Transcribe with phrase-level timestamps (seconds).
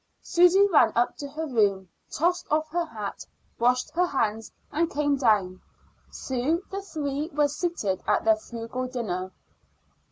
[0.23, 3.23] Susy ran up to her room, tossed off her hat,
[3.59, 5.61] washed her hands, and came down.
[6.09, 9.31] Soon the three were seated at their frugal dinner.